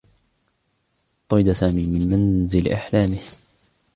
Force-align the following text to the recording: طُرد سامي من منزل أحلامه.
طُرد 1.29 1.51
سامي 1.51 1.83
من 1.87 2.09
منزل 2.09 2.71
أحلامه. 2.71 3.19